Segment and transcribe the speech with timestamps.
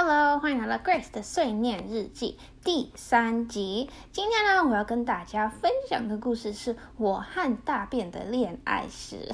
[0.00, 3.90] Hello，欢迎来到 Grace 的碎念日记第三集。
[4.12, 9.28] 今天呢，我要跟大家分享的故事是我和大便的恋爱史，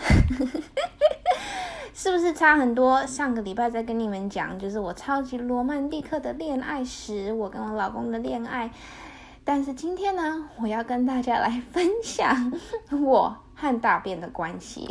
[1.93, 3.05] 是不是差很多？
[3.05, 8.71] 上个礼拜在跟你们讲，就是我超级罗曼蒂克的恋爱史，我跟我老公的恋爱。
[9.45, 12.51] 但是今天呢，我要跟大家来分享
[12.91, 14.87] 我和大便的关系。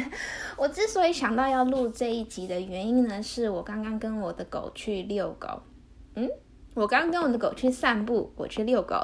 [0.56, 5.62] 我之所以想到要录这一集的原因呢，是我刚刚跟我的狗去遛狗。
[6.14, 6.28] 嗯，
[6.74, 8.96] 我刚跟我的狗去散步，我去遛狗。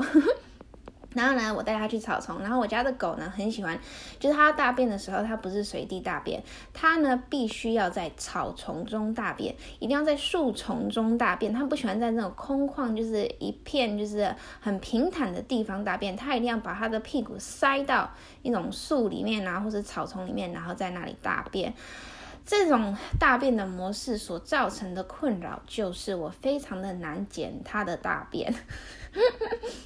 [1.16, 2.38] 然后呢，我带它去草丛。
[2.40, 3.76] 然后我家的狗呢，很喜欢，
[4.20, 6.42] 就是它大便的时候，它不是随地大便，
[6.74, 11.50] 它呢必须要在草丛中大便，一定要在树丛中大便。
[11.54, 16.14] 它不喜欢在那种空旷，就是一片就是很平坦的地方大便。
[16.14, 18.10] 它一定要把它的屁股塞到
[18.42, 21.72] 一种树里面啊，或者草丛里面，然后在那里大便。
[22.44, 28.54] 这种大便的模式所造成的困扰，就是我非常的难捡它的大便。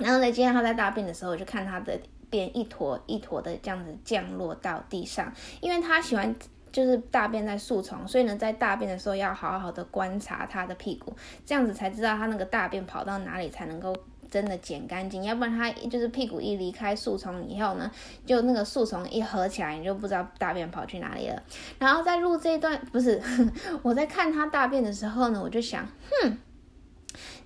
[0.00, 1.98] 然后呢，今天他在大便的时候，我就看他的
[2.28, 6.34] 便一坨一坨的这样子降落到地上，因为他喜欢
[6.72, 13.94] 就是大便在树丛，所以呢，在大便的时候要好好的观察他的屁股，这样子才知道他那个大便跑到哪里才能够
[14.30, 17.90] 真的捡干净，要不然他就是屁股一离开树丛以后呢，
[18.24, 21.42] 就那个树丛一合起来，你就不知道大便跑去哪里了。
[21.80, 23.20] 然后在录这一段，不是
[23.82, 25.84] 我在看他大便的时候呢，我就想，
[26.22, 26.38] 哼。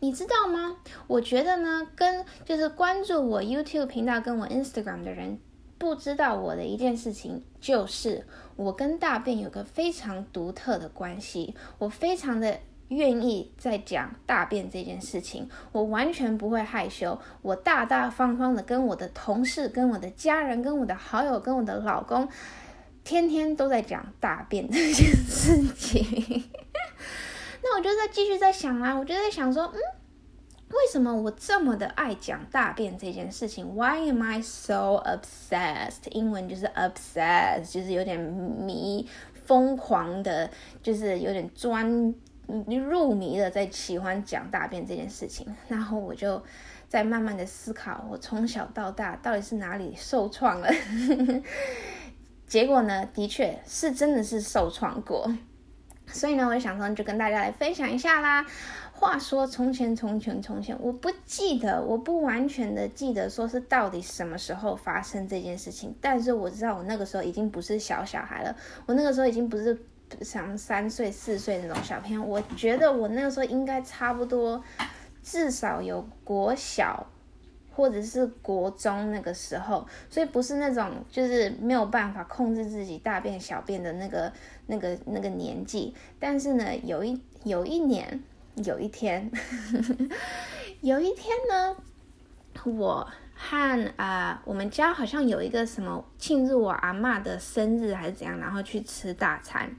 [0.01, 0.77] 你知道吗？
[1.07, 5.39] 我觉得呢，跟就是关注我 YouTube 频道跟我 Instagram 的人
[5.79, 11.55] 不知道我的一件事情，就是我跟大便有个非常独特的关系。
[11.79, 22.29] 我非常的愿意在讲大便这件事情，我完全不会害羞，我大大方方的跟我的同事、跟我的家人、跟我的好友、跟我的老公，
[23.03, 26.45] 天天都在讲大便这件事情。
[27.67, 29.81] 那我就在继续在想啊，我就在想说，嗯，
[30.69, 36.11] 为什么我这么的爱讲大便这件事情？Why am I so obsessed？
[36.11, 39.09] 英文就是 obsessed，就是有点迷、
[39.47, 40.51] 疯狂的，
[40.83, 42.15] 就是有点专
[42.47, 45.47] 入迷的在喜欢讲大便这件事情。
[45.67, 46.43] 然后我就
[46.87, 50.69] 在慢慢的思考，我从小到大到底是哪里受创了？
[52.47, 55.35] 结果呢，的确是真的是受创过。
[56.07, 58.47] 所以呢，我想说，就跟大家来分享一下啦。
[58.93, 65.95] 话说从前，从前，从前，我不记得，我不完全的记得，说是到底什么时候发生这件事情。
[66.01, 68.57] 但是我知道，我那个时候已经不是小小孩了，
[68.87, 69.77] 我那个时候已经不是
[70.21, 72.23] 像三岁、四岁那种小朋友。
[72.23, 74.63] 我觉得我那个时候应该差不多，
[75.23, 77.05] 至少有国小。
[77.75, 84.33] 或者是国中那个时候，所以不是那种就是没有办法控制自己大便小便的那个
[84.67, 85.95] 那个那个年纪。
[86.21, 88.23] 但是呢，有一有一年，
[88.65, 89.31] 有一天，
[90.81, 91.77] 有一天呢，
[92.65, 93.09] 我。
[93.37, 99.71] 和啊、我们家好像有一个什么庆祝我阿嬷的生日还是怎样，然后去吃大餐，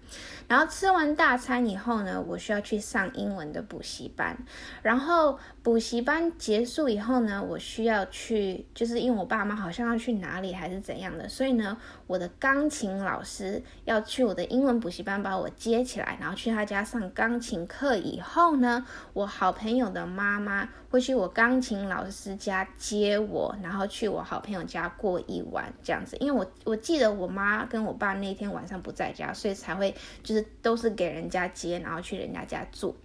[0.48, 4.38] 然后吃完大餐以后呢，我需要去上英文的补习班，
[4.84, 23.56] 然后补习班结束以后呢，我需要去，就是因为我爸妈好像要去哪里还是怎样的，所以呢，我的钢琴老师要去我的英文补习班把我接起来，然后去他家上钢琴课以后呢，我好朋友的妈妈会去我钢琴老师家接我。
[23.64, 32.96] 然后去我好朋友家过一晚这样子，因为我我记得我妈跟我爸那天晚上不在家，所以才会就是都是给人家接，然后去人家家住。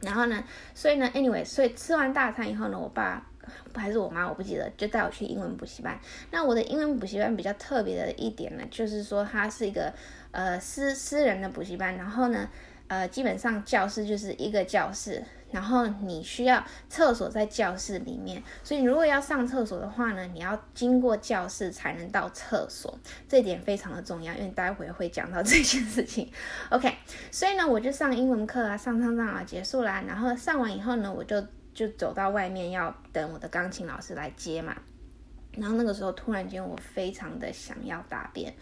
[0.00, 0.44] 然后呢，
[0.74, 3.26] 所以呢，anyway，所以吃完大餐以后呢，我爸
[3.74, 5.98] 还是我妈我不记得，就带我去英文补习班。
[6.30, 9.92] 那我的英文补习班比较特别的一点呢，就是说它是一个
[10.30, 12.48] 呃私私人的补习班，然后呢，
[12.88, 15.24] 呃，基本上教室就是一个教室。
[15.54, 22.98] 然后你需要厕所在教室里面，所以如果要上厕所的话呢，你要经过教室才能到厕所，
[23.28, 26.28] 这点非常的重要，因为待会会讲到这件事情。
[26.70, 26.92] OK，
[27.30, 30.02] 所以呢，我就上英文课啊，上上上啊，结束啦。
[30.04, 31.40] 然后上完以后呢，我就
[31.72, 34.74] 就走到外面要等我的钢琴老师来接嘛。
[35.52, 38.52] 然后那个时候突然间我非常的想要大便。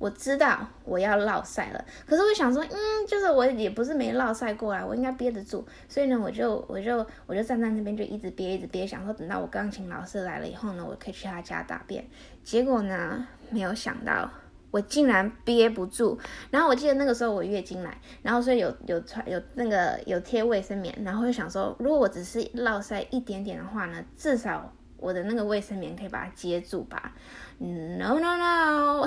[0.00, 12.02] 我知道我要落赛了，可是我想说，嗯，就是我也不是没落赛过啊，我应该憋得住，所以呢，我就我就我就站在那边就一直憋一直憋，想说等到我钢琴老师来了以后呢，我可以去他家大便。
[12.42, 14.30] 结果呢，没有想到
[14.70, 16.18] 我竟然憋不住。
[16.50, 27.14] 然后我记得那个时候我月经来，然后所以有有穿有那个有贴卫生棉，然后就想说，如果我只是落赛一点点的话呢，至少我的那个卫生棉可以把它接住吧。
[27.58, 29.06] No no no，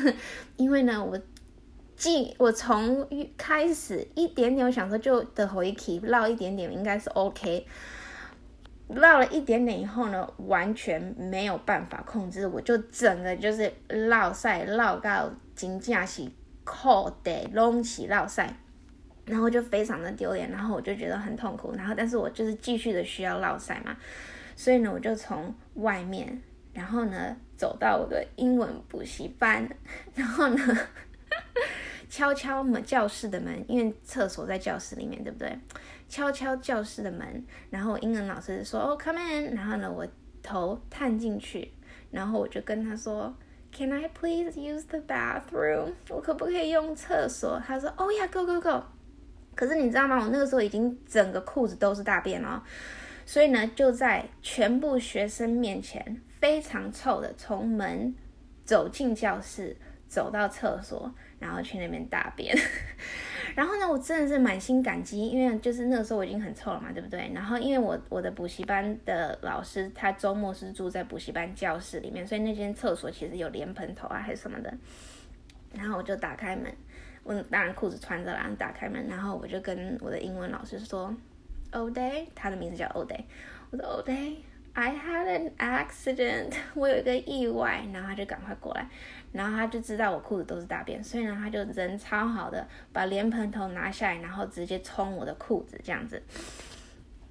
[0.56, 1.18] 因为呢，我
[1.96, 3.08] 既我从
[3.38, 7.66] 开始一点点，我想说就的回气绕一点点应该是 OK，
[8.88, 18.54] 绕了一点点以后呢，完全没有办法控制，我就整个就是绕赛绕到金架起扣得隆起绕赛，
[19.24, 23.96] 然后就非常的丢脸，然后我就觉得很痛苦，然后但是我就是继续的需要绕赛嘛，
[24.56, 26.40] 所以呢，我就从外面，
[26.72, 29.68] 然后呢走到我的英文补习班，
[30.14, 30.78] 然后呢。
[32.10, 35.58] 敲敲门，教室的门，因为厕所在教室里面，对不对？
[36.08, 40.06] 敲敲教室的门，然后英文老师说：“哦，come in。”然后呢，我
[40.40, 41.72] 头探进去，
[42.12, 43.34] 然后我就跟他说
[43.76, 45.94] ：“Can I please use the bathroom？
[46.08, 48.84] 我可不可以用厕所？”他说：“Oh yeah, go go go。”
[49.56, 50.20] 可是你知道吗？
[50.22, 52.62] 我那个时候已经整个裤子都是大便了，
[53.26, 58.14] 所以呢，就在全部学生面前，非常臭的从门
[58.64, 59.76] 走进教室，
[60.08, 61.12] 走到厕所。
[61.40, 62.56] 然后去那边大便，
[63.54, 67.30] 然后呢，我真的是满心感激，因为就是那个时候我已经很臭了嘛，对不对？
[67.34, 74.72] 然后因为我我的补习班的老师他周末是住在补习班教室里面，所以那间厕所其实有莲蓬头啊还是什么的。
[75.74, 76.74] 然后我就打开门，
[77.24, 81.14] 我当然裤子穿着啦，打开门，然后我就跟我的英文老师说
[81.74, 83.24] ，O'Day，他的名字叫 O'Day，
[83.70, 84.36] 我说 O'Day。
[84.76, 88.84] I had an accident， 我有一个意外，然后他就赶快过来，
[89.30, 96.20] 然后他就知道我裤子都是大便，所以呢，他就人超好的把莲蓬头拿下来，然后直接冲我的裤子这样子。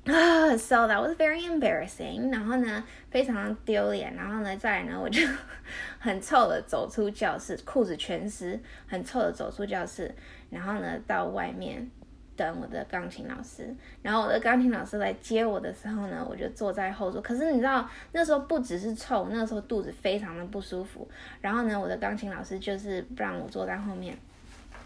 [0.05, 2.81] 啊，so that was very embarrassing，然后呢，
[3.11, 5.21] 非常丢脸，然后呢，再来呢，我就
[5.99, 8.57] 很臭的走出教室，裤子全湿，
[8.87, 10.15] 很臭的走出教室，
[10.49, 11.91] 然后呢，到外面。
[12.35, 17.21] 等我的钢琴老师，然后我的钢琴老师来接我的时候呢，我就坐在后座。
[17.21, 21.07] 可是你知道，那时候不只是臭，那时候肚子非常的不舒服。
[21.41, 24.17] 然后呢，我的钢琴老师就是不让我坐在后面，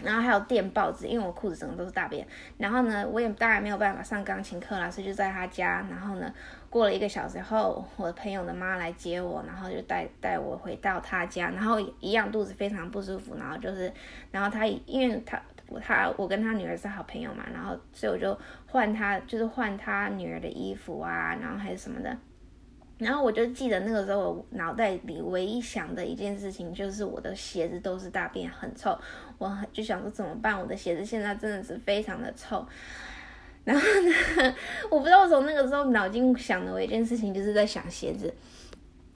[0.03, 2.27] 然后还有垫报纸，因为我裤子整个都是大便。
[2.57, 5.85] 然后呢，我也当然没有办法上钢琴课，老师就在他家。
[5.89, 6.33] 然后呢，
[6.69, 11.49] 过了一个小时后，我的朋友的妈来接我，然后就带带我回到他家。
[11.49, 13.91] 然后一样肚子非常不舒服，然后就是，
[14.31, 15.41] 然后他因为他。
[15.79, 22.17] 他我跟他女儿是好朋友嘛，然后所以我就换他，就是换他女儿的衣服啊，然后还是什么的，
[22.97, 28.97] 然后我就记得那个时候我脑袋里唯一想的一件事情就是我的鞋子都是大便很臭，
[29.37, 30.59] 我就想说怎么办？
[30.59, 32.65] 我的鞋子现在真的是非常的臭，
[33.63, 34.55] 然后呢，
[34.89, 38.33] 我不知道从那个时候脑筋想的我一件事情就是在想鞋子。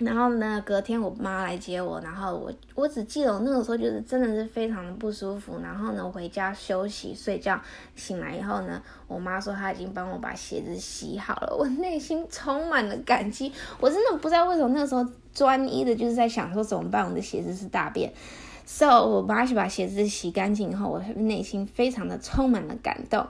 [0.03, 5.59] 然后呢，隔天我妈来接我，然后我我只记得我那个时候就是真的是非常的不舒服。
[5.61, 7.61] 然后呢，回家休息睡觉，
[7.95, 13.51] 醒来以后呢，我妈说她已经帮我把鞋子洗好了，我内心充满了感激。
[13.79, 18.11] 我真的不知道为什么那个时候专一的就是在想说怎么办，我的鞋子是大便。
[18.65, 23.27] So 我妈去把鞋子洗干净以后，我内心非常的充满了感动。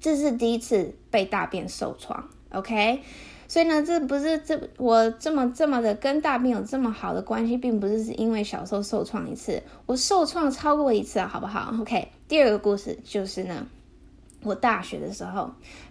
[0.00, 3.02] 这是第一次被大便受创，OK。
[3.48, 13.66] 所以呢，这不是这我这么这么的跟大便有这么好的关系，并不是是因为小时候受创一次，我受创超过一次，好不好？OK，第二个故事就是呢，
[14.42, 15.50] 我大学的时候。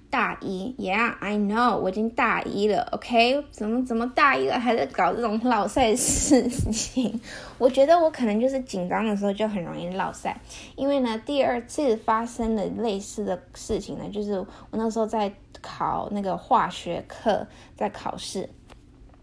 [0.10, 7.20] 大一，Yeah，I know，我已经大一了，OK，怎么怎么大一了还在搞这种落赛事情？
[7.60, 10.40] 我觉得我可能就是紧张的时候就很容易落赛，
[10.78, 15.30] 因为呢，第二次发生了类似的事情呢，就是我那时候在
[15.62, 17.46] 考那个化学课，
[17.76, 18.50] 在考试，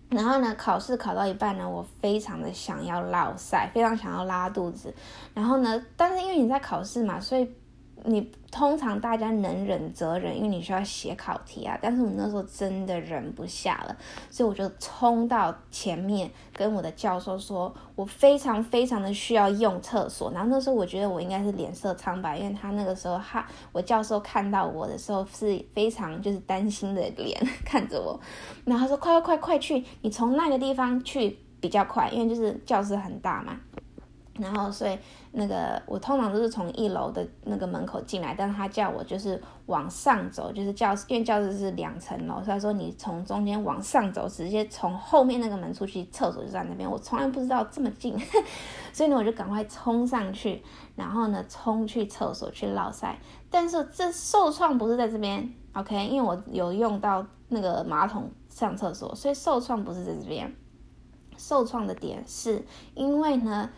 [0.08, 4.94] 然后呢，考试考到一半呢，我非常的想要落赛，非常想要拉肚子，
[5.34, 7.48] 然后呢，但是因为你在考试嘛，所以。
[8.06, 11.78] 你通常大家能忍则忍，因为你需要写考题啊。
[11.80, 13.96] 但是我那时候真的忍不下了，
[14.30, 20.30] 所以我就冲到前面跟我的教授说，我非常非常的需要用厕所。
[20.32, 28.20] 然后那时候我觉得我应该是脸色苍白，因为他那个时候哈，我教授看到我的时候是非常就是担心的脸 看着我。
[28.64, 33.58] 然后他说：“快快快快去，你从那个地方去比较快，因为就是教室很大嘛。”
[34.36, 34.98] 然后，所以
[35.30, 46.90] 那个我通常都是从一楼的那个门口进来，但是他叫我就是往上走，就是教室，因为教室是两层楼，所以他说你从中间往上走，直接从后面那个门出去，厕所就在那边。
[46.90, 48.18] 我从来不知道这么近，
[48.92, 50.60] 所以呢，我就赶快冲上去，
[50.96, 53.16] 然后呢，冲去厕所去落赛。
[53.48, 56.08] 但是这受创不是在这边，OK？
[56.08, 60.52] 因为我有用到那个马桶上厕所，所以受创不是在这边。
[61.36, 62.64] 受创的点是
[62.94, 63.70] 因为呢。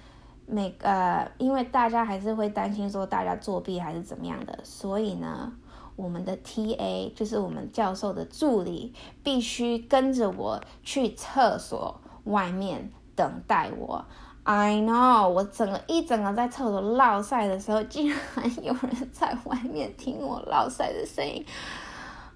[0.47, 5.53] 每、呃，因为大家还是会担心说大家作弊还是怎么样的，所以呢，
[5.97, 14.05] 我们的 TA 就是我们教授的助理，必须跟着我去厕所外面等待我。
[14.45, 18.19] I know，我整个一整个在厕所落赛的时候，竟然
[18.63, 21.45] 有人在外面听我落赛的声音。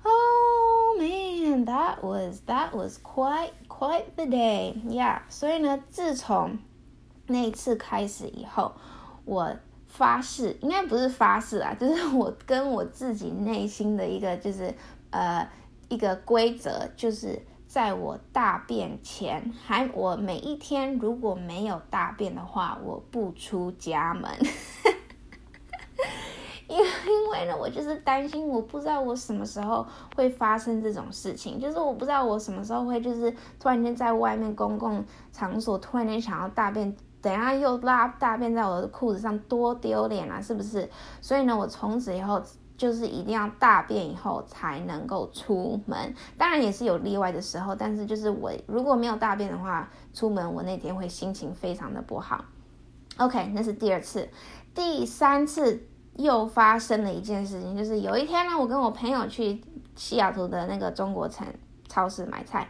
[0.02, 5.20] Oh man, that was that was quite quite the day, yeah.
[5.28, 6.58] 所以呢，自从
[7.30, 8.72] 那一次开始以后，
[9.24, 9.50] 我
[9.86, 14.72] 发誓，应该不是发誓啊，就是 我跟我自己内心的一个，就是
[15.10, 15.48] 呃
[15.88, 17.40] 一个规则，就是。
[17.70, 24.28] 在我大便前，还我每一天如果没有大便的话，我不出家门。
[26.66, 40.88] 因因为呢，我就是担心，我不知道我什么时候会发生这种事情，就是我不知道我什么时候会就是突然间在外面公共场所突然间想要大便，等下又拉大便在我的裤子上，多丢脸啊，是不是？
[41.20, 42.42] 所以呢，我从此以后。
[42.80, 52.42] 就是一定要大便以后才能够出门，当然也是有例外的时候，但是就是我如果没有大便的话，出门我那天会心情非常的不好。
[53.18, 54.26] OK，那是第二次，
[54.74, 59.62] 第三次又发生了一件事情，就是有一天呢，我跟我朋友去
[59.94, 61.46] 西雅图的那个中国城
[61.86, 62.66] 超市买菜，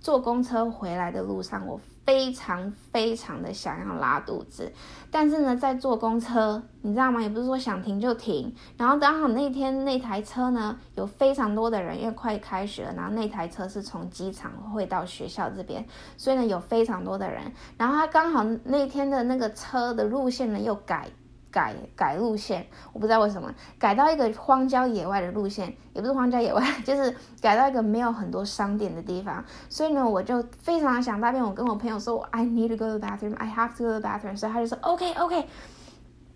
[0.00, 1.80] 坐公车回来的路上，我。
[2.06, 4.72] 非常非常的想要拉肚子，
[5.12, 7.22] 但是呢，在坐公车，你知道吗？
[7.22, 8.52] 也不是说想停就停。
[8.76, 17.52] 然后刚好那天那台车呢，有非常多的人，因为快开学了，然后那台车是从机场会到学校这边，所以呢，有非常多的人。
[17.76, 21.08] 然后他刚好那天的那个车的路线呢，又改。
[21.50, 29.44] 改改路线，我不知道为什么改到一个荒郊野外的路线，也不是荒郊野外， 就是改到一个没有很多商店的地方。
[29.68, 31.42] 所以呢，我就非常的想大便。
[31.42, 33.36] 我跟我朋友说，I need to go to the bathroom.
[33.36, 34.36] I have to go to the bathroom.
[34.36, 35.48] 所以他就说，OK OK。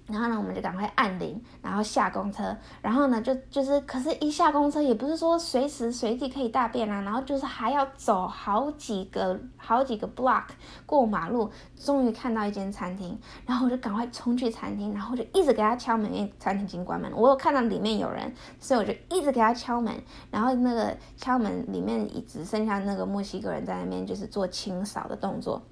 [0.07, 2.55] 然后呢，我们就赶快按铃，然后下公车。
[2.83, 7.01] 然后呢，就就是，可是，一下公车也不是说随时随地可以大便啊。
[7.01, 10.45] 然后就是还要走好几个好几个 block
[10.85, 13.19] 过马路，终于看到一间餐厅。
[13.47, 17.11] 然后我就赶快冲去餐厅，然后就一直给他敲门，因为餐厅已经关门。
[17.17, 18.31] 我有看到里面有人，
[18.61, 19.95] 所以我就一直给他敲门。
[20.31, 25.63] 然后那个敲门里面只剩下那个墨西哥人在那边，就是做清扫的动作。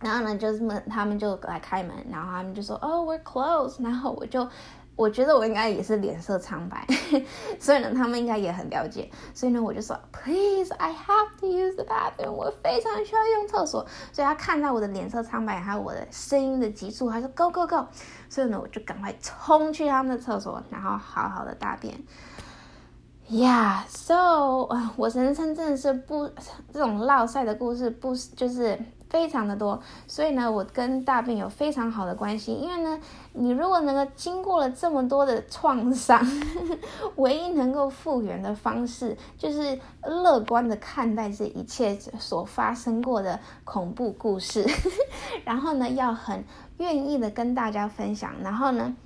[0.00, 3.82] 然后呢，就是他们就来开门，然后他们就说，Oh, we're closed。
[3.82, 4.48] 然后我就，
[4.96, 6.86] 我觉得我应该也是脸色苍白，
[7.58, 9.10] 所以呢，他们应该也很了解。
[9.34, 12.30] 所以呢，我就说，Please, I have to use the bathroom。
[12.30, 13.86] 我非常需要用厕所。
[14.10, 17.86] 所以他看到我的脸色苍白，还有我的声音的急促，他说，Go, go, go。
[18.30, 21.94] 所以呢，我就赶快冲去他们的厕所，然后好好的大便。
[23.28, 24.66] Yeah, so，
[24.96, 26.26] 我人生真的是不
[26.72, 28.78] 这种落赛的故事，不就是。
[29.10, 32.54] 非常的多，所以呢，我跟大便有非常好的关系。
[32.54, 32.98] 因为呢，
[33.32, 36.24] 你如果能够经过了这么多的创伤，
[37.16, 44.64] 唯一能够复原的方式，就是乐观的看待这一切所发生过的恐怖故事，
[45.44, 46.44] 然后呢，要很
[46.78, 48.96] 愿意的跟大家分享，然后呢。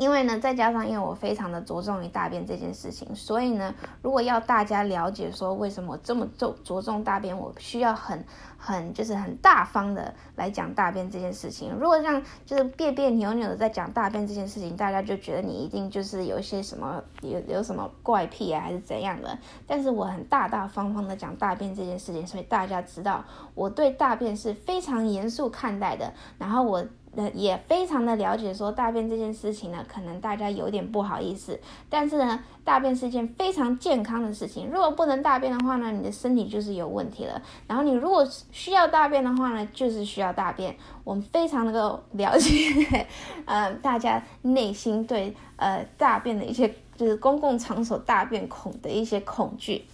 [0.00, 8.24] 因为呢，再加上因为我非常的着重于大便这件事情，所以呢，如果要大家了解说为什么这么重着重大便，我需要很
[8.56, 11.70] 很就是很大方的来讲大便这件事情。
[11.78, 19.38] 如果像就是别别扭扭的在讲大便这件事情，大家就觉得你一定就是有一些什么有有什么怪癖啊，还是怎样的。
[19.66, 23.22] 但是我很大大方方的讲大便这件事情，所以大家知道
[23.54, 26.10] 我对大便是非常严肃看待的。
[26.38, 26.82] 然后我。
[27.12, 34.68] 那，也非常的了解，说大便这件事情呢，可能大家有点不好意思，但是呢，大便是一件非常健康的事情。
[34.70, 37.42] 如果不能大便的话呢，你的身体就是有问题了。
[37.66, 40.76] 然后你如果需要大便的话呢，就是需要大便。
[41.02, 43.06] 我们非常能够了解，
[43.44, 49.84] 呃，大家内心对呃大便的一些，就是公共场所大便恐的一些恐惧。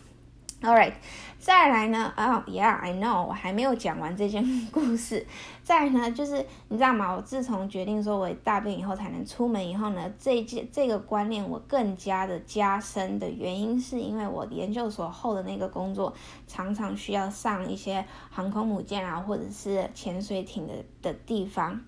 [0.63, 0.95] All right，
[1.39, 2.13] 再来呢？
[2.17, 5.25] 哦、oh，Yeah，I know，我还没有讲完这件故事。
[5.63, 7.15] 再来呢，就是你知道吗？
[7.15, 16.15] 我自从决定说我大便以后才能出门以后呢，这件这个观念我更加的加深的原因，是因为我研究所后的那个工作
[16.49, 20.73] 常常需要上一些航空母舰啊，或者是潜水艇的
[21.03, 21.83] 的地方。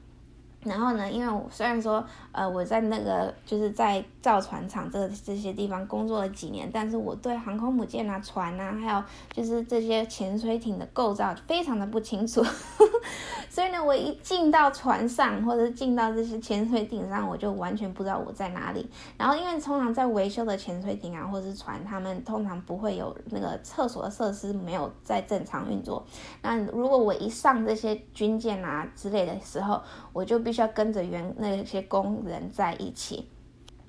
[0.64, 12.44] 然后呢，因为我虽然说，呃，我在那个就是在造船厂这这些地方工作了几年，但是我对航空母舰啊、船啊，还有就是这些潜水艇的构造非常的不清楚，
[13.48, 18.84] 所以呢，我一进到船上或者进到这些潜水艇上，我就完全不知道我在哪里。
[19.16, 26.04] 然后，因为通常在维修的潜水艇啊，或者是船，他们通常不会有那个厕所设施没有在正常运作。
[26.42, 29.80] 那如果我一上这些军舰啊之类的时候，
[30.12, 33.28] 我就必须要跟着员那些工人在一起，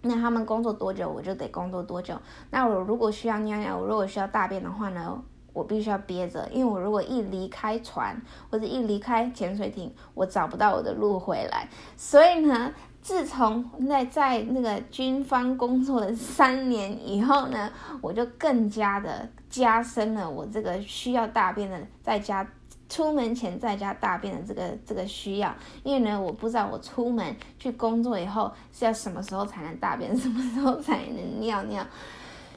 [0.01, 2.19] 那他们工作多久，我就得工作多久。
[2.51, 5.23] 那我如果需要尿尿，我如果需要大便的话呢，
[5.53, 11.69] 我必须要憋着，因为我如果一离开船或者一离开潜水艇，我找不到我的路回来。
[11.95, 22.45] 所以呢，自从那在那个军方工作了三年以后呢，我就更加的加深了我这个需要大便的在家
[22.89, 25.55] 出门前在家大便的这个这个需要。
[25.83, 31.85] 因为呢，我不知道我出门去工作以后是要什么时候才能大便， 什么时候才能尿尿。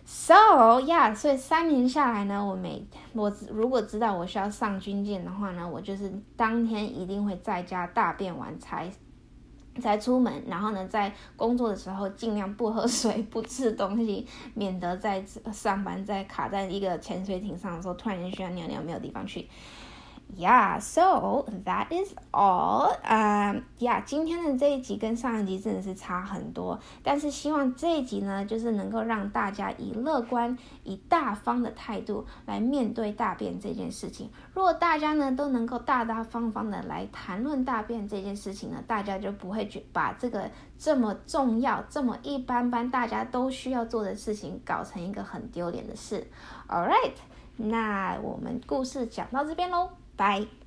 [0.05, 0.35] So
[0.81, 8.91] yeah，所以三年下来呢，我每我如果知道我需要上军舰的话呢，我就是当天一定会在家大便完才
[9.81, 19.49] 才出门，然后呢，在工作的时候尽量不喝水、不吃东西，免得在上班在卡在一个潜水艇上的时候，突然间需要尿尿没有地方去。
[20.35, 22.97] Yeah, so that is all.
[23.05, 34.31] Um, yeah，今天的这一集跟上一集真的是差很多，但是希望这一集呢，就是能够让大家以乐观、以大方的态度来面对大便这件事情。
[34.55, 46.27] 如果大家呢都能够大大方方的来谈论大便这件事情呢，大家就不会去把这个这么重要、这么一般般、大家都需要做的事情搞成一个很丢脸的事。
[46.69, 47.13] All right，
[47.57, 49.91] 那我们故事讲到这边喽。
[50.23, 50.62] Bye.